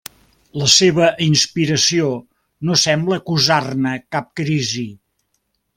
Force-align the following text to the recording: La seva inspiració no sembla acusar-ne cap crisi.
La 0.61 0.69
seva 0.75 1.09
inspiració 1.25 2.09
no 2.69 2.79
sembla 2.87 3.21
acusar-ne 3.23 3.95
cap 4.17 4.35
crisi. 4.43 4.89